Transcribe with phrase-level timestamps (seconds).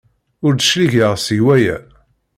[0.45, 1.77] Ur d-cligeɣ seg waya!